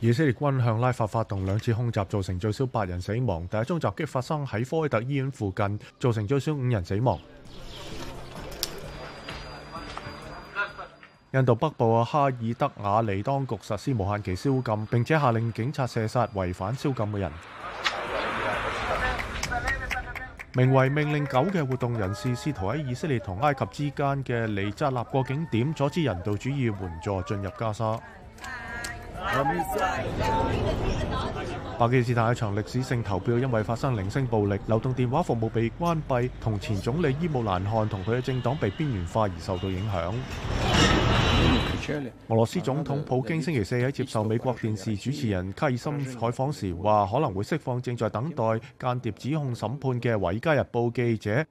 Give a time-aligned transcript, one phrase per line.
[0.00, 3.46] 以色列軍向拉法發動兩次空襲，造成最少八人死亡。
[3.48, 7.18] 第一宗襲擊發生喺科威特醫院附近，造成最少五人死亡。
[11.32, 17.32] 印度北部嘅哈爾德雅尼當局實施無限期宵禁，並且下令警察射殺違反宵禁嘅人。
[20.54, 27.98] 名為命令九嘅活動人士試圖喺以色列同埃及之間嘅尼扎納過景點，阻止人道主義援助進入加沙。
[31.78, 40.12] 巴基斯坦一場歷史性投票因為發生零星暴力、流動電話服務被關閉、同前總理伊姆蘭汗同佢嘅政黨被邊緣化而受到影響。
[42.28, 48.44] 俄羅斯總統普京星期四喺接受美國電視主持人卡爾森采訪時，話可能會釋放正在等待
[48.78, 51.44] 間諜指控審判嘅《華加日報》記者。